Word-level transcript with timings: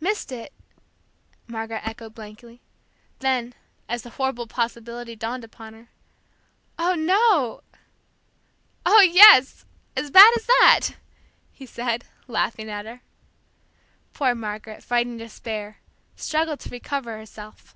"Missed 0.00 0.30
it!" 0.32 0.52
Margaret 1.46 1.80
echoed 1.88 2.14
blankly. 2.14 2.60
Then, 3.20 3.54
as 3.88 4.02
the 4.02 4.10
horrible 4.10 4.46
possibility 4.46 5.16
dawned 5.16 5.44
upon 5.44 5.72
her, 5.72 5.88
"Oh, 6.78 6.94
no!" 6.94 7.62
"Oh, 8.84 9.00
yes, 9.00 9.64
as 9.96 10.10
bad 10.10 10.30
as 10.36 10.44
that!" 10.44 10.80
he 11.52 11.64
said, 11.64 12.04
laughing 12.28 12.68
at 12.68 12.84
her. 12.84 13.00
Poor 14.12 14.34
Margaret, 14.34 14.82
fighting 14.84 15.16
despair, 15.16 15.78
struggled 16.16 16.60
to 16.60 16.68
recover 16.68 17.16
herself. 17.16 17.74